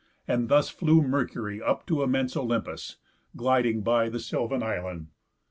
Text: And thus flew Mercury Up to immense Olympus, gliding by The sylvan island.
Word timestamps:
And 0.27 0.49
thus 0.49 0.67
flew 0.71 1.03
Mercury 1.03 1.61
Up 1.61 1.85
to 1.85 2.01
immense 2.01 2.35
Olympus, 2.35 2.97
gliding 3.35 3.81
by 3.81 4.09
The 4.09 4.19
sylvan 4.19 4.63
island. 4.63 5.09